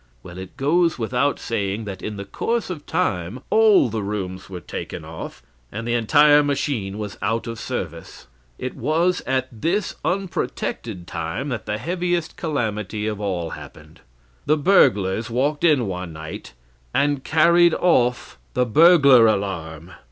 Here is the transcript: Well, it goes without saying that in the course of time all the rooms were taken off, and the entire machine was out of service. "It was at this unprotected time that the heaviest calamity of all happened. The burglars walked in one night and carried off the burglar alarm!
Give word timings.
Well, 0.23 0.39
it 0.39 0.57
goes 0.57 0.97
without 0.97 1.37
saying 1.37 1.85
that 1.85 2.01
in 2.01 2.17
the 2.17 2.25
course 2.25 2.71
of 2.71 2.87
time 2.87 3.39
all 3.51 3.87
the 3.87 4.01
rooms 4.01 4.49
were 4.49 4.59
taken 4.59 5.05
off, 5.05 5.43
and 5.71 5.87
the 5.87 5.93
entire 5.93 6.41
machine 6.41 6.97
was 6.97 7.19
out 7.21 7.45
of 7.45 7.59
service. 7.59 8.25
"It 8.57 8.75
was 8.75 9.21
at 9.27 9.47
this 9.61 9.95
unprotected 10.03 11.05
time 11.05 11.49
that 11.49 11.67
the 11.67 11.77
heaviest 11.77 12.35
calamity 12.35 13.05
of 13.05 13.21
all 13.21 13.51
happened. 13.51 14.01
The 14.47 14.57
burglars 14.57 15.29
walked 15.29 15.63
in 15.63 15.85
one 15.85 16.13
night 16.13 16.53
and 16.95 17.23
carried 17.23 17.75
off 17.75 18.39
the 18.55 18.65
burglar 18.65 19.27
alarm! 19.27 19.91